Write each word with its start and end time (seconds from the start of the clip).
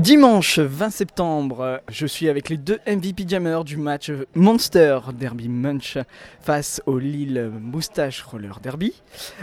Dimanche 0.00 0.58
20 0.58 0.88
septembre, 0.88 1.82
je 1.90 2.06
suis 2.06 2.30
avec 2.30 2.48
les 2.48 2.56
deux 2.56 2.78
MVP 2.86 3.24
jammers 3.28 3.64
du 3.64 3.76
match 3.76 4.10
Monster 4.34 4.98
Derby 5.12 5.50
Munch 5.50 5.98
face 6.40 6.80
au 6.86 6.98
Lille 6.98 7.52
Moustache 7.60 8.22
Roller 8.22 8.60
Derby. 8.62 8.94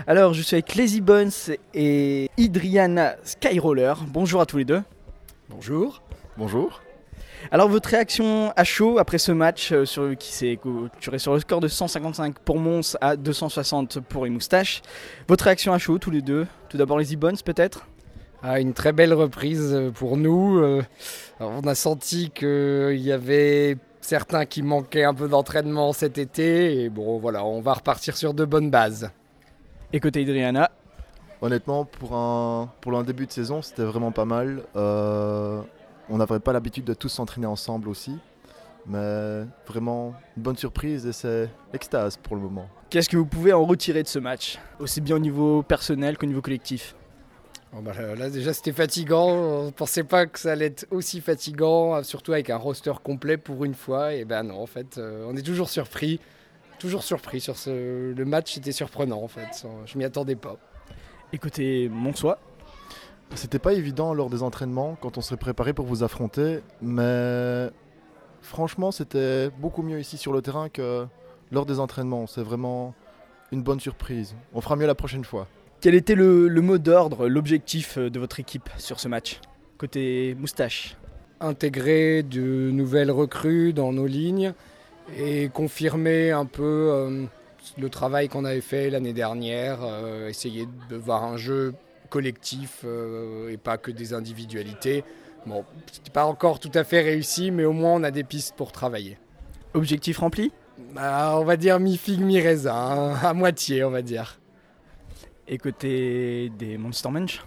Alors, 0.08 0.34
je 0.34 0.42
suis 0.42 0.56
avec 0.56 0.74
Lazy 0.74 1.02
Bones 1.02 1.30
et 1.76 2.32
Idriana 2.38 3.18
Skyroller. 3.24 3.94
Bonjour 4.08 4.42
à 4.42 4.48
tous 4.48 4.58
les 4.58 4.66
deux. 4.66 4.82
Bonjour. 5.48 6.02
Bonjour. 6.40 6.82
Alors, 7.52 7.70
votre 7.70 7.90
réaction 7.90 8.52
à 8.56 8.64
chaud 8.64 8.98
après 8.98 9.20
ce 9.20 9.32
match 9.32 9.72
euh, 9.72 9.86
sur, 9.86 10.18
qui 10.18 10.34
s'est 10.34 10.58
clôturé 10.60 11.20
sur 11.20 11.36
le 11.36 11.40
score 11.40 11.60
de 11.60 11.68
155 11.68 12.40
pour 12.40 12.58
Mons 12.58 12.98
à 13.00 13.16
260 13.16 14.00
pour 14.00 14.26
les 14.26 14.32
Moustaches? 14.32 14.82
Votre 15.28 15.44
réaction 15.44 15.72
à 15.72 15.78
chaud, 15.78 16.00
tous 16.00 16.10
les 16.10 16.24
deux? 16.24 16.48
Tout 16.68 16.78
d'abord, 16.78 16.98
Lazy 16.98 17.16
Bones, 17.16 17.38
peut-être? 17.46 17.86
Ah, 18.44 18.60
une 18.60 18.74
très 18.74 18.94
belle 18.94 19.14
reprise 19.14 19.76
pour 19.96 20.18
nous. 20.18 20.60
Euh, 20.60 20.84
on 21.40 21.62
a 21.62 21.76
senti 21.76 22.30
qu'il 22.30 23.00
y 23.00 23.12
avait 23.12 23.78
certains 24.02 24.46
qui 24.46 24.62
manquaient 24.62 25.04
un 25.04 25.14
peu 25.14 25.28
d'entraînement 25.28 25.92
cet 25.92 26.18
été. 26.18 26.84
Et 26.84 26.90
bon, 26.90 27.18
voilà, 27.18 27.44
on 27.44 27.62
va 27.62 27.74
repartir 27.74 28.16
sur 28.16 28.34
de 28.34 28.46
bonnes 28.46 28.70
bases. 28.70 29.10
Et 29.92 30.00
côté 30.00 30.22
Adriana? 30.22 30.72
Honnêtement, 31.42 31.86
pour 31.86 32.16
un, 32.16 32.72
pour 32.82 32.98
un 32.98 33.04
début 33.04 33.26
de 33.26 33.32
saison, 33.32 33.62
c'était 33.62 33.84
vraiment 33.84 34.12
pas 34.12 34.26
mal. 34.26 34.64
Euh, 34.76 35.62
on 36.10 36.18
n'avait 36.18 36.40
pas 36.40 36.54
l'habitude 36.54 36.86
de 36.86 36.94
tous 36.94 37.10
s'entraîner 37.10 37.48
ensemble 37.48 37.90
aussi. 37.90 38.18
Mais 38.86 39.44
vraiment, 39.68 40.14
une 40.38 40.44
bonne 40.44 40.58
surprise 40.58 41.06
et 41.06 41.12
c'est 41.12 41.50
extase 41.74 42.18
pour 42.18 42.36
le 42.36 42.42
moment. 42.44 42.70
Qu'est-ce 42.90 43.10
que 43.10 43.18
vous 43.18 43.26
pouvez 43.26 43.52
en 43.52 43.66
retirer 43.66 44.02
de 44.02 44.08
ce 44.08 44.20
match 44.20 44.58
Aussi 44.80 45.02
bien 45.02 45.18
au 45.18 45.20
niveau 45.20 45.62
personnel 45.62 46.18
qu'au 46.18 46.26
niveau 46.26 46.42
collectif? 46.42 46.96
Bah, 47.74 47.94
là 48.16 48.30
déjà 48.30 48.54
c'était 48.54 48.72
fatigant, 48.72 49.28
on 49.28 49.66
ne 49.66 49.72
pensait 49.72 50.04
pas 50.04 50.26
que 50.26 50.40
ça 50.40 50.54
allait 50.54 50.68
être 50.68 50.88
aussi 50.92 51.22
fatigant, 51.22 52.02
surtout 52.04 52.34
avec 52.34 52.50
un 52.50 52.58
roster 52.58 52.94
complet 53.04 53.38
pour 53.38 53.66
une 53.66 53.74
fois. 53.74 54.14
Et 54.14 54.26
ben 54.26 54.44
non, 54.44 54.62
en 54.62 54.66
fait, 54.66 54.98
euh, 54.98 55.26
on 55.28 55.36
est 55.36 55.42
toujours 55.42 55.70
surpris, 55.70 56.20
toujours 56.80 57.04
surpris 57.04 57.42
sur 57.42 57.58
ce. 57.58 58.14
Le 58.14 58.26
match 58.26 58.58
était 58.58 58.72
surprenant 58.72 59.22
en 59.22 59.28
fait, 59.28 59.68
je 59.86 59.98
m'y 59.98 60.06
attendais 60.06 60.36
pas. 60.36 60.58
Écoutez, 61.34 61.90
Monsois. 61.90 62.40
C'était 63.36 63.60
pas 63.60 63.74
évident 63.74 64.14
lors 64.14 64.30
des 64.30 64.42
entraînements 64.42 64.98
quand 65.02 65.18
on 65.18 65.22
s'est 65.22 65.36
préparé 65.36 65.74
pour 65.74 65.86
vous 65.86 66.02
affronter, 66.02 66.62
mais 66.82 67.70
franchement 68.42 68.92
c'était 68.94 69.50
beaucoup 69.60 69.82
mieux 69.82 70.00
ici 70.00 70.18
sur 70.18 70.32
le 70.32 70.42
terrain 70.42 70.70
que 70.70 71.06
lors 71.52 71.66
des 71.66 71.82
entraînements. 71.82 72.26
C'est 72.26 72.42
vraiment 72.42 72.96
une 73.52 73.64
bonne 73.64 73.82
surprise. 73.82 74.34
On 74.54 74.62
fera 74.62 74.78
mieux 74.78 74.88
la 74.88 74.96
prochaine 74.96 75.26
fois. 75.26 75.48
Quel 75.80 75.94
était 75.94 76.16
le, 76.16 76.50
mot 76.62 76.80
d'ordre, 76.80 77.28
l'objectif 77.28 78.00
euh, 78.00 78.10
de 78.10 78.20
votre 78.20 78.40
équipe 78.40 78.68
sur 78.80 79.00
ce 79.00 79.08
match 79.08 79.40
Côté 79.78 80.36
moustache? 80.40 80.98
Intégrer 81.40 82.24
de 82.24 82.72
nouvelles 82.72 83.12
recrues 83.12 83.74
dans 83.74 83.94
nos 83.94 84.08
lignes 84.08 84.54
et 85.16 85.50
confirmer 85.50 86.32
un 86.32 86.46
peu 86.46 86.64
euh, 86.64 87.26
le 87.78 87.90
travail 87.90 88.28
qu'on 88.28 88.44
avait 88.44 88.62
fait 88.62 88.90
l'année 88.90 89.14
dernière, 89.14 89.78
euh, 89.84 90.30
essayer 90.30 90.68
de 90.90 90.96
voir 90.96 91.24
un 91.24 91.38
jeu 91.38 91.76
collectif 92.10 92.86
et 93.52 93.58
pas 93.58 93.78
que 93.78 93.92
des 93.92 94.14
individualités. 94.14 95.04
Bon, 95.46 95.66
c'est 95.92 96.12
pas 96.12 96.26
encore 96.26 96.60
tout 96.60 96.72
à 96.74 96.86
fait 96.86 97.02
réussi, 97.02 97.52
mais 97.52 97.66
au 97.66 97.74
moins 97.74 97.96
on 97.96 98.04
a 98.04 98.12
des 98.12 98.24
pistes 98.24 98.56
pour 98.56 98.72
travailler. 98.72 99.18
Objectif 99.74 100.20
rempli? 100.20 100.54
Bah, 100.96 101.36
On 101.38 101.44
va 101.44 101.58
dire 101.58 101.80
mi-figue, 101.80 102.22
mi-raisin, 102.22 102.74
hein, 102.74 103.16
à 103.22 103.34
moitié 103.34 103.84
on 103.84 103.92
va 103.92 104.02
dire. 104.02 104.40
Et 105.48 105.58
des 106.58 106.78
Monster 106.78 107.10
Munch 107.10 107.44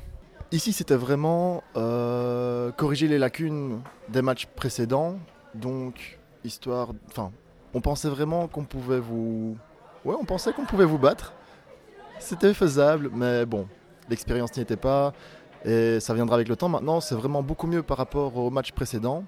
Ici, 0.53 0.72
c'était 0.72 0.97
vraiment 0.97 1.62
euh, 1.77 2.72
corriger 2.72 3.06
les 3.06 3.19
lacunes 3.19 3.83
des 4.09 4.21
matchs 4.21 4.47
précédents. 4.47 5.19
Donc, 5.55 6.19
histoire. 6.43 6.93
Enfin, 7.09 7.31
on 7.72 7.81
pensait 7.81 8.09
vraiment 8.09 8.49
qu'on 8.49 8.65
pouvait 8.65 8.99
vous. 8.99 9.56
Ouais, 10.05 10.16
on 10.19 10.25
pensait 10.25 10.53
qu'on 10.53 10.65
pouvait 10.65 10.87
vous 10.87 10.99
battre. 10.99 11.34
C'était 12.19 12.53
faisable, 12.53 13.11
mais 13.15 13.47
bon, 13.47 13.69
l'expérience 14.09 14.56
n'y 14.56 14.62
était 14.62 14.77
pas. 14.77 15.12
Et 15.65 16.00
ça 16.00 16.15
viendra 16.15 16.34
avec 16.34 16.49
le 16.49 16.56
temps. 16.56 16.69
Maintenant, 16.69 17.00
c'est 17.00 17.15
vraiment 17.15 17.43
beaucoup 17.43 17.69
mieux 17.69 17.82
par 17.82 17.99
rapport 17.99 18.37
au 18.37 18.50
match 18.50 18.72
précédent. 18.72 19.25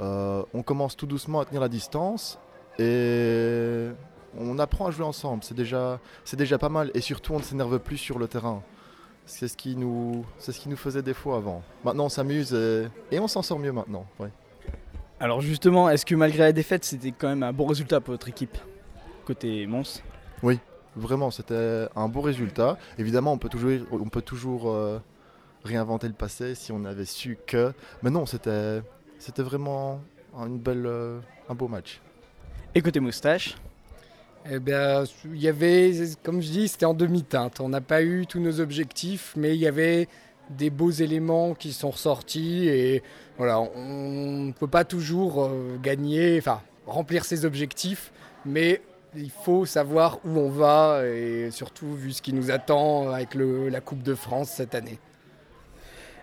Euh, 0.00 0.44
on 0.54 0.62
commence 0.62 0.96
tout 0.96 1.06
doucement 1.06 1.40
à 1.40 1.44
tenir 1.44 1.60
la 1.60 1.68
distance. 1.68 2.38
Et 2.78 3.88
on 4.38 4.58
apprend 4.58 4.86
à 4.86 4.90
jouer 4.90 5.04
ensemble, 5.04 5.42
c'est 5.44 5.54
déjà, 5.54 6.00
c'est 6.24 6.36
déjà 6.36 6.58
pas 6.58 6.68
mal. 6.68 6.90
Et 6.94 7.00
surtout, 7.00 7.34
on 7.34 7.38
ne 7.38 7.42
s'énerve 7.42 7.78
plus 7.78 7.96
sur 7.96 8.18
le 8.18 8.28
terrain. 8.28 8.62
C'est 9.24 9.48
ce, 9.48 9.56
qui 9.56 9.74
nous, 9.74 10.24
c'est 10.38 10.52
ce 10.52 10.60
qui 10.60 10.68
nous 10.68 10.76
faisait 10.76 11.02
défaut 11.02 11.34
avant. 11.34 11.62
Maintenant, 11.84 12.04
on 12.04 12.08
s'amuse 12.08 12.54
et, 13.10 13.18
on 13.18 13.26
s'en 13.26 13.42
sort 13.42 13.58
mieux 13.58 13.72
maintenant. 13.72 14.06
Alors 15.18 15.40
justement, 15.40 15.90
est-ce 15.90 16.06
que 16.06 16.14
malgré 16.14 16.40
la 16.40 16.52
défaite, 16.52 16.84
c'était 16.84 17.10
quand 17.10 17.28
même 17.28 17.42
un 17.42 17.52
bon 17.52 17.66
résultat 17.66 18.00
pour 18.00 18.12
votre 18.12 18.28
équipe 18.28 18.56
côté 19.24 19.66
Mons? 19.66 20.02
Oui, 20.42 20.60
vraiment, 20.94 21.30
c'était 21.30 21.88
un 21.96 22.08
bon 22.08 22.20
résultat. 22.20 22.78
Évidemment, 22.98 23.32
on 23.32 23.38
peut 23.38 23.48
toujours, 23.48 23.70
on 23.90 24.08
peut 24.08 24.22
toujours 24.22 24.70
euh, 24.70 24.98
réinventer 25.64 26.06
le 26.06 26.14
passé 26.14 26.54
si 26.54 26.70
on 26.70 26.84
avait 26.84 27.04
su 27.04 27.38
que. 27.46 27.72
Mais 28.02 28.10
non, 28.10 28.26
c'était, 28.26 28.82
c'était 29.18 29.42
vraiment 29.42 30.00
une 30.38 30.58
belle, 30.58 30.86
euh, 30.86 31.18
un 31.48 31.54
beau 31.54 31.66
match. 31.66 32.00
Et 32.74 32.82
côté 32.82 33.00
moustache? 33.00 33.56
Eh 34.50 34.58
bien, 34.58 35.04
il 35.24 35.40
y 35.40 35.48
avait, 35.48 35.92
comme 36.22 36.40
je 36.40 36.50
dis, 36.50 36.68
c'était 36.68 36.86
en 36.86 36.94
demi-teinte. 36.94 37.60
On 37.60 37.68
n'a 37.68 37.80
pas 37.80 38.02
eu 38.02 38.26
tous 38.26 38.40
nos 38.40 38.60
objectifs, 38.60 39.32
mais 39.36 39.54
il 39.54 39.60
y 39.60 39.66
avait 39.66 40.08
des 40.50 40.70
beaux 40.70 40.90
éléments 40.90 41.54
qui 41.54 41.72
sont 41.72 41.90
ressortis. 41.90 42.68
Et 42.68 43.02
voilà, 43.38 43.60
on 43.60 44.44
ne 44.44 44.52
peut 44.52 44.68
pas 44.68 44.84
toujours 44.84 45.44
euh, 45.44 45.78
gagner, 45.82 46.38
enfin, 46.38 46.60
remplir 46.86 47.24
ses 47.24 47.44
objectifs, 47.44 48.12
mais 48.44 48.82
il 49.16 49.30
faut 49.30 49.64
savoir 49.66 50.18
où 50.24 50.38
on 50.38 50.50
va, 50.50 51.02
et 51.06 51.50
surtout 51.50 51.92
vu 51.94 52.12
ce 52.12 52.22
qui 52.22 52.32
nous 52.32 52.50
attend 52.50 53.10
avec 53.10 53.34
la 53.34 53.80
Coupe 53.80 54.02
de 54.02 54.14
France 54.14 54.50
cette 54.50 54.74
année. 54.74 54.98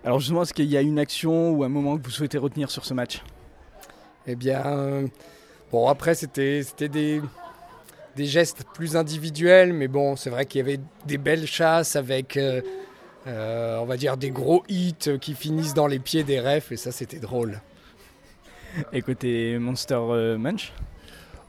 Alors 0.06 0.20
justement, 0.20 0.44
est-ce 0.44 0.54
qu'il 0.54 0.70
y 0.70 0.78
a 0.78 0.82
une 0.82 1.00
action 1.00 1.52
ou 1.52 1.64
un 1.64 1.70
moment 1.70 1.98
que 1.98 2.04
vous 2.04 2.12
souhaitez 2.12 2.38
retenir 2.38 2.70
sur 2.70 2.86
ce 2.86 2.94
match? 2.94 3.24
Eh 4.28 4.36
bien, 4.36 5.10
bon, 5.72 5.88
après, 5.88 6.14
c'était 6.14 6.62
des 6.88 7.22
des 8.16 8.26
gestes 8.26 8.64
plus 8.74 8.96
individuels, 8.96 9.74
mais 9.74 9.88
bon, 9.88 10.16
c'est 10.16 10.30
vrai 10.30 10.46
qu'il 10.46 10.60
y 10.60 10.62
avait 10.62 10.80
des 11.06 11.18
belles 11.18 11.48
chasses 11.48 11.96
avec, 11.96 12.38
euh, 12.38 12.62
euh, 13.28 13.78
on 13.80 13.86
va 13.86 13.98
dire, 13.98 14.18
des 14.18 14.30
gros 14.30 14.64
hits 14.70 15.20
qui 15.20 15.34
finissent 15.34 15.74
dans 15.74 15.88
les 15.88 16.00
pieds 16.00 16.24
des 16.24 16.40
refs, 16.40 16.72
et 16.72 16.78
ça, 16.78 16.92
c'était 16.92 17.20
drôle. 17.20 17.62
Et 18.92 19.02
côté 19.02 19.58
Monster 19.60 20.00
euh, 20.00 20.38
Munch 20.38 20.74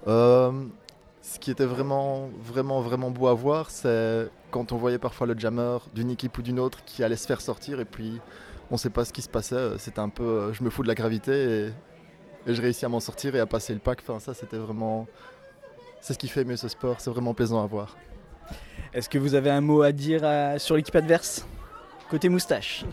Ce 0.06 1.38
qui 1.38 1.50
était 1.50 1.64
vraiment, 1.64 2.28
vraiment, 2.42 2.80
vraiment 2.80 3.10
beau 3.10 3.28
à 3.28 3.34
voir, 3.34 3.70
c'est 3.70 4.28
quand 4.50 4.72
on 4.72 4.76
voyait 4.76 4.98
parfois 4.98 5.26
le 5.26 5.38
jammer 5.38 5.78
d'une 5.94 6.10
équipe 6.10 6.38
ou 6.38 6.42
d'une 6.42 6.60
autre 6.60 6.84
qui 6.84 7.02
allait 7.02 7.16
se 7.16 7.26
faire 7.26 7.40
sortir, 7.40 7.80
et 7.80 7.84
puis 7.84 8.20
on 8.70 8.74
ne 8.74 8.78
sait 8.78 8.90
pas 8.90 9.04
ce 9.04 9.12
qui 9.12 9.22
se 9.22 9.28
passait. 9.28 9.78
C'était 9.78 10.00
un 10.00 10.08
peu, 10.08 10.52
je 10.52 10.62
me 10.62 10.70
fous 10.70 10.82
de 10.82 10.88
la 10.88 10.94
gravité, 10.94 11.32
et, 11.32 11.72
et 12.46 12.54
je 12.54 12.62
réussis 12.62 12.84
à 12.84 12.88
m'en 12.88 13.00
sortir 13.00 13.34
et 13.36 13.40
à 13.40 13.46
passer 13.46 13.74
le 13.74 13.80
pack. 13.80 14.00
Enfin, 14.06 14.20
ça, 14.20 14.32
c'était 14.32 14.56
vraiment 14.56 15.06
c'est 16.04 16.12
ce 16.12 16.18
qui 16.18 16.28
fait 16.28 16.44
mieux 16.44 16.58
ce 16.58 16.68
sport, 16.68 17.00
c'est 17.00 17.08
vraiment 17.08 17.32
plaisant 17.32 17.64
à 17.64 17.66
voir. 17.66 17.96
Est-ce 18.92 19.08
que 19.08 19.16
vous 19.16 19.34
avez 19.34 19.48
un 19.48 19.62
mot 19.62 19.80
à 19.80 19.90
dire 19.90 20.20
sur 20.58 20.76
l'équipe 20.76 20.94
adverse? 20.94 21.46
Côté 22.10 22.28
moustache 22.28 22.84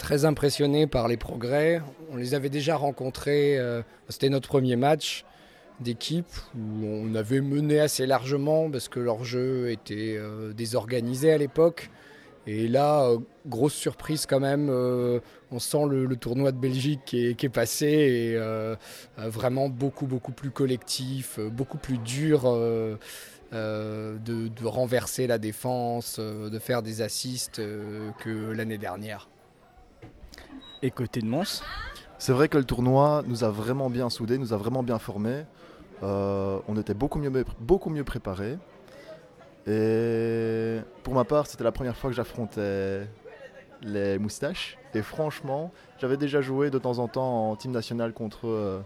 Très 0.00 0.24
impressionné 0.24 0.88
par 0.88 1.06
les 1.06 1.16
progrès. 1.16 1.80
On 2.10 2.16
les 2.16 2.34
avait 2.34 2.48
déjà 2.48 2.74
rencontrés, 2.74 3.56
euh, 3.56 3.82
c'était 4.08 4.30
notre 4.30 4.48
premier 4.48 4.74
match 4.74 5.24
d'équipe 5.78 6.26
où 6.56 6.86
on 6.86 7.14
avait 7.14 7.40
mené 7.40 7.78
assez 7.78 8.04
largement 8.04 8.68
parce 8.68 8.88
que 8.88 8.98
leur 8.98 9.22
jeu 9.22 9.70
était 9.70 10.16
euh, 10.18 10.52
désorganisé 10.52 11.32
à 11.32 11.38
l'époque. 11.38 11.88
Et 12.46 12.68
là, 12.68 13.04
euh, 13.04 13.18
grosse 13.46 13.74
surprise 13.74 14.26
quand 14.26 14.40
même, 14.40 14.68
euh, 14.70 15.20
on 15.50 15.58
sent 15.58 15.86
le, 15.88 16.16
tournoi 16.16 16.52
de 16.52 16.58
Belgique 16.58 17.00
qui 17.04 17.26
est, 17.28 17.48
passé 17.48 17.86
et 17.86 18.36
euh, 18.36 18.76
vraiment 19.18 19.68
beaucoup 19.68 20.06
beaucoup 20.06 20.32
plus 20.32 20.50
collectif, 20.50 21.38
beaucoup 21.38 21.78
plus 21.78 21.98
dur 21.98 22.42
de, 22.42 22.98
renverser 24.64 25.26
la 25.26 25.38
défense, 25.38 26.18
de 26.18 26.58
faire 26.58 26.82
des 26.82 27.02
assists 27.02 27.60
que 28.18 28.52
l'année 28.52 28.78
dernière. 28.78 29.28
Et 30.82 30.90
côté 30.90 31.20
de 31.20 31.26
Mons? 31.26 31.62
C'est 32.18 32.32
vrai 32.32 32.48
que 32.48 32.58
le 32.58 32.64
tournoi 32.64 33.22
nous 33.26 33.44
a 33.44 33.50
vraiment 33.50 33.90
bien 33.90 34.08
soudés, 34.08 34.38
nous 34.38 34.52
a 34.52 34.56
vraiment 34.56 34.82
bien 34.82 34.98
formés. 34.98 35.44
on 36.02 36.76
était 36.78 36.94
beaucoup 36.94 37.18
mieux, 37.18 37.44
beaucoup 37.60 37.90
mieux 37.90 38.04
préparés. 38.04 38.56
Et 39.66 40.78
pour 41.02 41.14
ma 41.14 41.24
part, 41.24 41.46
c'était 41.46 41.64
la 41.64 41.72
première 41.72 41.96
fois 41.96 42.10
que 42.10 42.16
j'affrontais 42.16 43.06
les 43.82 44.18
moustaches. 44.18 44.78
Et 44.94 45.02
franchement, 45.02 45.72
j'avais 45.98 46.16
déjà 46.16 46.40
joué 46.40 46.70
de 46.70 46.78
temps 46.78 46.98
en 46.98 47.08
temps 47.08 47.50
en 47.50 47.56
team 47.56 47.72
national 47.72 48.12
contre 48.12 48.46
eux 48.46 48.82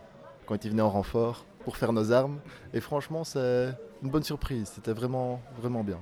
quand 0.46 0.64
ils 0.64 0.70
venaient 0.70 0.82
en 0.82 0.90
renfort 0.90 1.46
pour 1.64 1.76
faire 1.76 1.92
nos 1.92 2.12
armes. 2.12 2.38
Et 2.72 2.80
franchement, 2.80 3.24
c'est 3.24 3.70
une 4.02 4.10
bonne 4.10 4.22
surprise. 4.22 4.70
C'était 4.74 4.92
vraiment, 4.92 5.40
vraiment 5.58 5.82
bien. 5.82 5.98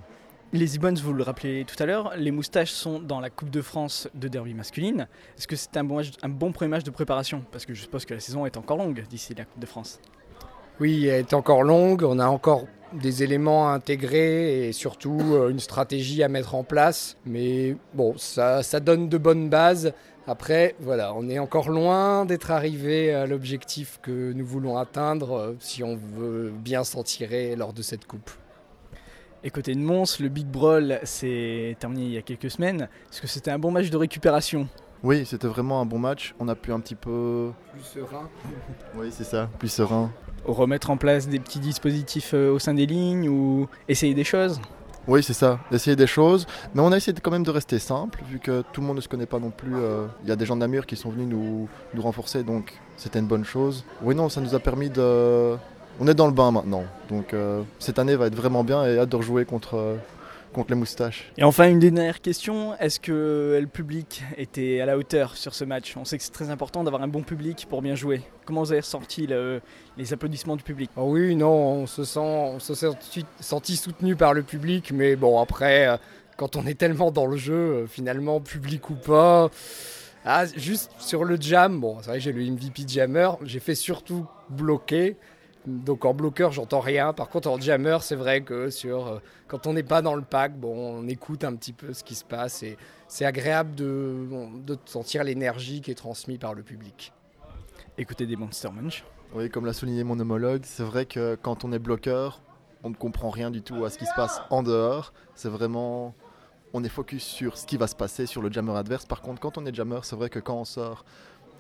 Les 0.55 0.77
Ibons, 0.77 0.93
vous 0.95 1.15
le 1.15 1.23
rappelez 1.23 1.65
tout 1.65 1.83
à 1.83 1.87
l'heure, 1.87 2.13
les 2.15 2.31
moustaches 2.31 2.73
sont 2.73 2.99
dans 2.99 3.21
la 3.21 3.31
Coupe 3.31 3.49
de 3.49 3.63
France 3.63 4.09
de 4.13 4.29
derby 4.29 4.53
masculine. 4.53 5.09
Est-ce 5.39 5.47
que 5.47 5.57
c'est 5.57 5.79
un 5.79 5.85
bon, 5.85 6.03
un 6.23 6.29
bon 6.29 6.53
premier 6.53 6.69
match 6.69 6.85
de 6.85 6.91
préparation? 6.91 7.43
Parce 7.51 7.65
que 7.65 7.73
je 7.73 7.81
suppose 7.81 8.05
que 8.05 8.13
la 8.13 8.21
saison 8.21 8.45
est 8.45 8.59
encore 8.59 8.77
longue 8.77 9.03
d'ici 9.09 9.35
la 9.35 9.47
Coupe 9.47 9.61
de 9.61 9.67
France. 9.67 9.99
Oui, 10.79 11.07
elle 11.07 11.21
est 11.21 11.33
encore 11.33 11.63
longue. 11.63 12.03
On 12.03 12.19
a 12.19 12.27
encore 12.27 12.67
des 12.95 13.23
éléments 13.23 13.69
à 13.69 13.73
intégrer 13.73 14.69
et 14.69 14.73
surtout 14.73 15.21
euh, 15.21 15.49
une 15.49 15.61
stratégie 15.61 16.23
à 16.23 16.29
mettre 16.29 16.55
en 16.55 16.65
place. 16.65 17.17
Mais 17.27 17.77
bon, 17.95 18.15
ça, 18.17 18.63
donne 18.81 19.09
de 19.09 19.19
bonnes 19.19 19.49
bases. 19.49 19.93
Après, 20.27 20.77
voilà, 20.81 21.15
on 21.15 21.29
est 21.29 21.39
encore 21.39 21.69
loin 21.69 22.25
d'être 22.25 22.51
arrivé 22.51 23.13
à 23.13 23.27
l'objectif 23.27 23.99
que 24.03 24.33
nous 24.33 24.47
voulons 24.47 24.77
atteindre 24.77 25.33
euh, 25.33 25.57
si 25.61 25.83
on 25.83 25.97
veut 25.97 26.53
bien 26.55 26.85
s'en 26.85 27.03
tirer 27.03 27.57
lors 27.57 27.73
de 27.73 27.83
cette 27.83 28.07
coupe. 28.07 28.31
Et 29.45 29.51
côté 29.51 29.75
de 29.75 29.81
Mons, 29.81 30.21
le 30.21 30.29
Big 30.29 30.47
Brawl 30.47 31.01
s'est 31.03 31.77
terminé 31.81 32.05
il 32.05 32.13
y 32.13 32.19
a 32.19 32.23
quelques 32.23 32.51
semaines. 32.51 32.89
Est-ce 33.11 33.21
que 33.21 33.27
c'était 33.27 33.51
un 33.51 33.59
bon 33.59 33.73
match 33.73 33.91
de 33.91 33.97
récupération? 33.97 34.69
Oui, 35.03 35.27
c'était 35.27 35.49
vraiment 35.49 35.81
un 35.81 35.85
bon 35.85 35.99
match. 35.99 36.35
On 36.39 36.47
a 36.49 36.55
pu 36.55 36.73
un 36.73 36.79
petit 36.79 36.95
peu. 36.95 37.51
Plus 37.73 37.83
serein. 37.83 38.29
oui, 38.97 39.09
c'est 39.11 39.25
ça, 39.25 39.49
plus 39.59 39.69
serein. 39.69 40.11
Remettre 40.45 40.91
en 40.91 40.97
place 40.97 41.29
des 41.29 41.41
petits 41.41 41.59
dispositifs 41.59 42.35
euh, 42.35 42.53
au 42.53 42.59
sein 42.59 42.75
des 42.75 42.87
lignes 42.87 43.29
ou 43.29 43.69
essayer 43.89 44.15
des 44.15 44.25
choses? 44.25 44.61
Oui, 45.09 45.21
c'est 45.25 45.33
ça, 45.33 45.59
essayer 45.73 45.97
des 45.97 46.07
choses. 46.07 46.47
Mais 46.75 46.83
on 46.83 46.93
a 46.93 46.97
essayé 46.97 47.17
quand 47.21 47.33
même 47.33 47.43
de 47.43 47.51
rester 47.51 47.81
simple, 47.81 48.23
vu 48.29 48.39
que 48.39 48.63
tout 48.73 48.81
le 48.81 48.87
monde 48.87 48.97
ne 48.97 49.01
se 49.01 49.09
connaît 49.09 49.27
pas 49.27 49.41
non 49.41 49.51
plus. 49.51 49.75
Euh, 49.75 50.07
il 50.23 50.29
y 50.29 50.33
a 50.33 50.37
des 50.37 50.47
gens 50.47 50.55
de 50.55 50.61
Namur 50.61 50.87
qui 50.87 50.95
sont 50.95 51.11
venus 51.11 51.27
nous, 51.27 51.69
nous 51.95 52.03
renforcer, 52.03 52.45
donc 52.45 52.79
c'était 52.97 53.19
une 53.19 53.27
bonne 53.27 53.45
chose. 53.45 53.85
Oui, 54.03 54.15
non, 54.15 54.29
ça 54.29 54.41
nous 54.41 54.55
a 54.55 54.61
permis 54.61 54.91
de, 54.91 55.57
on 55.99 56.07
est 56.07 56.15
dans 56.15 56.27
le 56.27 56.33
bain 56.33 56.53
maintenant. 56.53 56.85
Donc 57.09 57.35
euh, 57.35 57.63
cette 57.81 57.99
année 57.99 58.15
va 58.15 58.29
être 58.29 58.37
vraiment 58.37 58.63
bien 58.63 58.85
et 58.87 58.99
hâte 58.99 59.09
de 59.09 59.17
rejouer 59.17 59.45
contre, 59.45 59.97
contre 60.53 60.71
les 60.71 60.77
moustaches. 60.77 61.33
Et 61.37 61.45
enfin, 61.45 61.69
une 61.69 61.79
dernière 61.79 62.21
question. 62.21 62.77
Est-ce 62.79 63.01
que 63.01 63.59
le 63.61 63.67
public 63.67 64.23
était 64.37 64.81
à 64.81 64.87
la 64.87 64.97
hauteur 64.97 65.37
sur 65.37 65.55
ce 65.55 65.65
match? 65.65 65.97
On 65.97 66.05
sait 66.05 66.19
que 66.19 66.25
c'est 66.25 66.33
très 66.33 66.51
important 66.51 66.85
d'avoir 66.85 67.03
un 67.03 67.09
bon 67.09 67.23
public 67.23 67.67
pour 67.69 67.83
bien 67.83 67.95
jouer. 67.95 68.23
Comment 68.45 68.63
vous 68.63 68.73
avez 68.73 68.81
ressenti 68.81 69.27
les 69.27 70.13
applaudissements 70.13 70.57
du 70.57 70.63
public? 70.63 70.91
Oh 70.97 71.05
Oui, 71.11 71.35
non, 71.35 71.51
on 71.51 71.87
se 71.87 72.05
sent, 72.05 72.21
on 72.21 72.59
se 72.59 72.75
senti 73.41 73.77
soutenu 73.77 74.17
par 74.17 74.35
le 74.35 74.43
public, 74.43 74.93
mais 74.93 75.17
bon, 75.17 75.41
après, 75.41 75.89
euh, 75.89 75.97
quand 76.37 76.57
on 76.57 76.67
est 76.67 76.79
tellement 76.79 77.11
dans 77.11 77.27
le 77.27 77.37
jeu, 77.37 77.87
finalement, 77.89 78.41
public 78.41 78.91
ou 78.91 78.95
pas. 78.95 79.51
Ah, 80.25 80.47
juste 80.47 80.93
sur 80.99 81.25
le 81.25 81.37
jam, 81.41 81.81
bon, 81.81 81.99
c'est 82.01 82.09
vrai 82.09 82.19
que 82.19 82.25
j'ai 82.25 82.33
le 82.33 82.45
MVP 82.45 82.87
jammer, 82.87 83.31
j'ai 83.43 83.59
fait 83.59 83.75
surtout 83.75 84.27
bloquer. 84.49 85.17
Donc 85.67 86.05
en 86.05 86.13
bloqueur, 86.13 86.51
j'entends 86.51 86.81
rien. 86.81 87.13
Par 87.13 87.29
contre, 87.29 87.49
en 87.49 87.61
jammer, 87.61 87.99
c'est 88.01 88.17
vrai 88.17 88.41
que 88.43 88.71
sur, 88.71 89.07
euh, 89.07 89.19
quand 89.47 89.67
on 89.67 89.73
n'est 89.73 89.85
pas 89.85 90.03
dans 90.03 90.15
le 90.15 90.23
pack, 90.23 90.59
bon, 90.59 90.99
on 90.99 91.09
écoute 91.09 91.45
un 91.45 91.55
petit 91.55 91.73
peu 91.73 91.93
ce 91.93 92.03
qui 92.03 92.15
se 92.17 92.25
passe 92.25 92.63
et 92.63 92.77
c'est 93.07 93.25
agréable 93.25 93.75
de, 93.75 94.27
de 94.67 94.77
sentir 94.87 95.23
l'énergie 95.23 95.81
qui 95.81 95.93
est 95.93 95.95
transmise 95.97 96.39
par 96.39 96.55
le 96.55 96.63
public. 96.63 97.13
Écoutez 97.97 98.27
des 98.27 98.37
Monster 98.37 98.71
Munch. 98.71 99.05
Oui, 99.35 99.49
comme 99.51 99.65
l'a 99.65 99.73
souligné 99.73 100.03
mon 100.03 100.19
homologue, 100.19 100.63
c'est 100.65 100.83
vrai 100.83 101.07
que 101.07 101.39
quand 101.41 101.65
on 101.65 101.73
est 101.73 101.79
bloqueur, 101.79 102.41
on 102.83 102.91
ne 102.91 102.95
comprend 102.95 103.31
rien 103.31 103.51
du 103.51 103.63
tout 103.63 103.85
à 103.85 103.91
ce 103.91 103.99
qui 103.99 104.07
se 104.07 104.15
passe 104.15 104.41
en 104.51 104.63
dehors. 104.63 105.13
C'est 105.35 105.49
vraiment. 105.49 106.15
On 106.75 106.83
est 106.83 106.89
focus 106.89 107.23
sur 107.23 107.57
ce 107.57 107.67
qui 107.67 107.77
va 107.77 107.87
se 107.87 107.95
passer 107.95 108.27
sur 108.27 108.43
le 108.43 108.51
jammer 108.51 108.75
adverse. 108.77 109.05
Par 109.05 109.21
contre, 109.21 109.41
quand 109.41 109.59
on 109.59 109.67
est 109.67 109.75
jammer, 109.75 110.01
c'est 110.03 110.17
vrai 110.17 110.29
que 110.29 110.39
quand 110.39 110.57
on 110.57 110.65
sort 110.65 111.05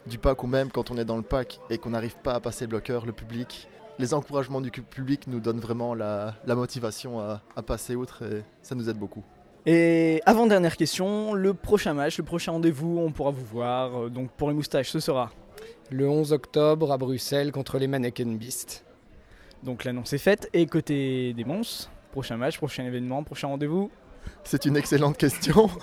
du 0.06 0.19
pack 0.19 0.43
ou 0.43 0.46
même 0.46 0.70
quand 0.70 0.90
on 0.90 0.96
est 0.96 1.05
dans 1.05 1.16
le 1.16 1.22
pack 1.22 1.60
et 1.70 1.78
qu'on 1.78 1.90
n'arrive 1.90 2.16
pas 2.16 2.34
à 2.34 2.40
passer 2.40 2.64
le 2.64 2.70
bloqueur, 2.70 3.06
le 3.06 3.12
public 3.12 3.69
les 3.98 4.14
encouragements 4.14 4.60
du 4.60 4.70
public 4.70 5.26
nous 5.26 5.40
donnent 5.40 5.60
vraiment 5.60 5.94
la, 5.94 6.34
motivation 6.46 7.20
à, 7.20 7.62
passer 7.66 7.94
outre 7.94 8.22
et 8.22 8.42
ça 8.62 8.74
nous 8.74 8.88
aide 8.88 8.98
beaucoup. 8.98 9.22
Et 9.64 10.20
avant-dernière 10.26 10.76
question, 10.76 11.34
le 11.34 11.54
prochain 11.54 11.94
match, 11.94 12.18
le 12.18 12.24
prochain 12.24 12.52
rendez-vous, 12.52 12.98
on 12.98 13.12
pourra 13.12 13.30
vous 13.30 13.44
voir. 13.44 14.10
Donc 14.10 14.30
pour 14.32 14.48
les 14.48 14.54
moustaches, 14.54 14.90
ce 14.90 14.98
sera 14.98 15.30
Le 15.90 16.08
11 16.08 16.32
octobre 16.32 16.90
à 16.90 16.98
Bruxelles 16.98 17.52
contre 17.52 17.78
les 17.78 17.86
Mannequin 17.86 18.34
Beast. 18.34 18.84
Donc 19.62 19.84
l'annonce 19.84 20.12
est 20.12 20.18
faite. 20.18 20.48
Et 20.52 20.66
côté 20.66 21.32
des 21.34 21.44
monstres, 21.44 21.90
prochain 22.10 22.36
match, 22.36 22.56
prochain 22.56 22.84
événement, 22.84 23.22
prochain 23.22 23.48
rendez-vous 23.48 23.90
C'est 24.44 24.64
une 24.64 24.76
excellente 24.76 25.16
question. 25.16 25.70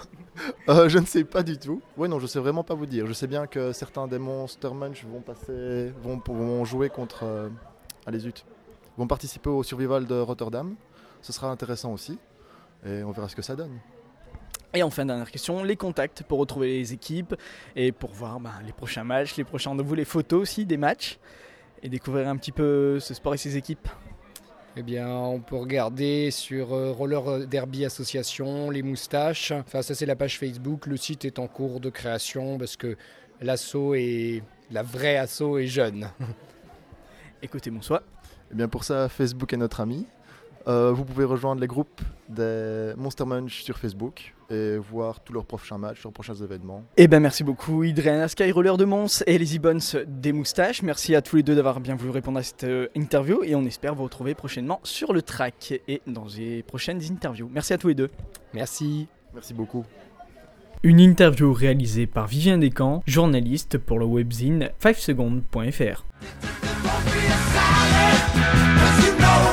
Euh, 0.70 0.88
je 0.88 1.00
ne 1.00 1.06
sais 1.06 1.26
pas 1.26 1.44
du 1.44 1.58
tout. 1.58 1.82
Oui, 1.98 2.08
non, 2.08 2.18
je 2.18 2.26
sais 2.26 2.40
vraiment 2.40 2.64
pas 2.64 2.74
vous 2.74 2.86
dire. 2.86 3.06
Je 3.08 3.12
sais 3.12 3.28
bien 3.28 3.46
que 3.46 3.74
certains 3.74 4.08
des 4.08 4.20
Monster 4.20 4.70
Munch 4.74 5.04
vont 5.04 5.20
passer, 5.20 5.92
vont, 6.02 6.22
vont 6.26 6.64
jouer 6.64 6.88
contre, 6.88 7.24
euh, 7.24 7.50
allez 8.10 8.20
zut, 8.20 8.46
vont 8.98 9.08
participer 9.08 9.50
au 9.50 9.64
survival 9.64 10.06
de 10.06 10.16
Rotterdam. 10.16 10.76
Ce 11.22 11.32
sera 11.32 11.50
intéressant 11.50 11.94
aussi. 11.94 12.20
Et 12.86 13.04
on 13.04 13.12
verra 13.12 13.30
ce 13.30 13.36
que 13.36 13.42
ça 13.42 13.56
donne. 13.56 13.80
Et 14.74 14.84
enfin, 14.84 15.06
dernière 15.06 15.32
question, 15.32 15.64
les 15.64 15.76
contacts 15.76 16.24
pour 16.24 16.40
retrouver 16.40 16.68
les 16.68 16.94
équipes 16.94 17.36
et 17.76 17.92
pour 17.92 18.12
voir 18.12 18.40
ben, 18.40 18.54
les 18.66 18.72
prochains 18.72 19.04
matchs, 19.04 19.36
les 19.36 19.44
prochains 19.44 19.72
rendez-vous, 19.72 19.96
les 19.96 20.06
photos 20.06 20.42
aussi 20.42 20.66
des 20.66 20.78
matchs 20.78 21.18
et 21.82 21.90
découvrir 21.90 22.28
un 22.28 22.38
petit 22.38 22.52
peu 22.52 23.00
ce 23.00 23.14
sport 23.14 23.34
et 23.34 23.38
ses 23.38 23.58
équipes. 23.58 23.88
Eh 24.76 24.84
bien, 24.84 25.10
on 25.10 25.40
peut 25.40 25.56
regarder 25.56 26.30
sur 26.30 26.74
euh, 26.74 26.92
Roller 26.92 27.48
Derby 27.48 27.84
Association, 27.84 28.70
les 28.70 28.84
moustaches. 28.84 29.52
Enfin, 29.52 29.82
ça, 29.82 29.96
c'est 29.96 30.06
la 30.06 30.16
page 30.16 30.38
Facebook. 30.38 30.86
Le 30.86 30.96
site 30.96 31.26
est 31.26 31.40
en 31.40 31.48
cours 31.48 31.80
de 31.80 31.90
création 31.90 32.58
parce 32.58 32.78
que 32.78 32.96
l'assaut 33.42 33.96
est. 33.96 34.44
La 34.72 34.84
vraie 34.84 35.18
assaut 35.18 35.58
est 35.58 35.68
jeune. 35.68 36.10
Écoutez 37.42 37.72
mon 37.72 37.82
soin. 37.82 38.02
Eh 38.52 38.56
bien 38.56 38.68
pour 38.68 38.84
ça, 38.84 39.10
Facebook 39.10 39.54
est 39.54 39.58
notre 39.58 39.80
ami. 39.80 40.06
Euh, 40.68 40.92
vous 40.92 41.06
pouvez 41.06 41.24
rejoindre 41.24 41.62
les 41.62 41.68
groupes 41.68 42.02
des 42.28 42.94
Monster 42.98 43.26
Munch 43.26 43.64
sur 43.64 43.78
Facebook 43.78 44.36
et 44.50 44.78
voir 44.78 45.22
tous 45.22 45.34
leurs 45.34 45.46
prochains 45.46 45.78
matchs, 45.78 46.04
leurs 46.04 46.14
prochains 46.14 46.36
événements. 46.36 46.84
Eh 46.98 47.08
bien 47.08 47.20
merci 47.20 47.44
beaucoup 47.44 47.84
Idriana 47.84 48.28
Skyroller 48.28 48.76
de 48.78 48.86
Mons 48.86 49.24
et 49.26 49.38
les 49.38 49.60
Bones 49.60 49.80
des 50.08 50.34
Moustaches. 50.34 50.82
Merci 50.82 51.16
à 51.16 51.22
tous 51.22 51.38
les 51.38 51.44
deux 51.44 51.56
d'avoir 51.56 51.80
bien 51.80 51.96
voulu 51.96 52.12
répondre 52.12 52.40
à 52.40 52.44
cette 52.44 52.66
euh, 52.66 52.88
interview 52.96 53.42
et 53.44 53.56
on 53.56 53.66
espère 53.66 53.96
vous 53.96 54.04
retrouver 54.04 54.36
prochainement 54.36 54.80
sur 54.84 55.14
le 55.14 55.22
track 55.22 55.82
et 55.88 56.02
dans 56.08 56.26
les 56.38 56.62
prochaines 56.64 57.02
interviews. 57.10 57.50
Merci 57.52 57.74
à 57.74 57.78
tous 57.78 57.88
les 57.88 57.96
deux. 57.96 58.10
Merci. 58.54 59.08
Merci 59.34 59.54
beaucoup. 59.54 59.86
Une 60.84 61.00
interview 61.00 61.52
réalisée 61.52 62.08
par 62.08 62.28
Vivien 62.28 62.58
Descamps, 62.58 63.04
journaliste 63.06 63.78
pour 63.78 64.00
le 64.00 64.06
webzine 64.06 64.70
5secondes.fr. 64.82 66.06
Don't 67.00 67.14
be 67.14 67.30
silent, 67.30 68.24
cause 68.78 69.06
you 69.06 69.20
know 69.20 69.49